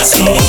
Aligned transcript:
Así 0.00 0.39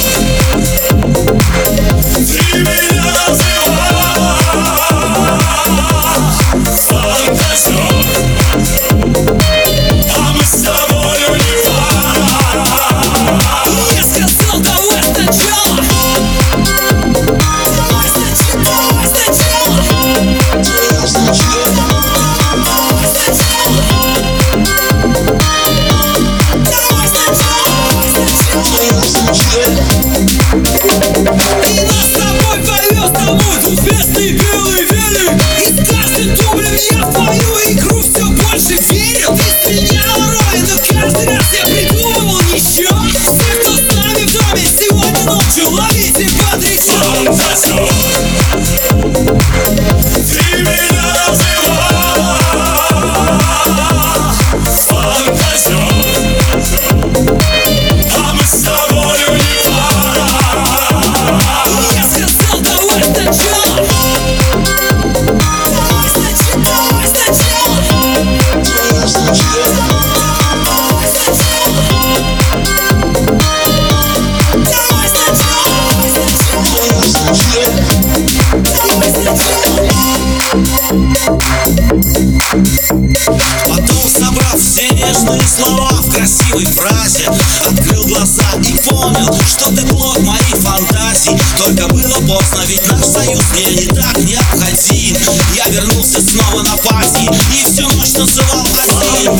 Потом, 83.67 84.01
собрав 84.09 84.59
все 84.59 84.89
нежные 84.89 85.41
слова 85.41 85.91
в 85.91 86.09
красивой 86.09 86.65
фразе 86.65 87.29
Открыл 87.67 88.07
глаза 88.07 88.43
и 88.57 88.75
понял, 88.89 89.39
что 89.47 89.69
ты 89.69 89.85
плод 89.85 90.19
моих 90.21 90.55
фантазий 90.55 91.37
Только 91.57 91.87
было 91.89 92.17
поздно, 92.27 92.63
ведь 92.65 92.87
наш 92.91 93.05
союз 93.05 93.43
мне 93.53 93.65
не 93.75 93.85
так 93.87 94.17
необходим. 94.17 95.15
Я 95.55 95.67
вернулся 95.69 96.19
снова 96.21 96.63
на 96.63 96.75
пати 96.77 97.29
и 97.53 97.65
всю 97.71 97.87
ночь 97.89 98.11
танцевал 98.13 98.65
один 98.83 99.37